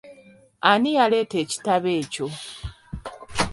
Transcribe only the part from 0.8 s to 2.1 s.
yaleeta ekitabo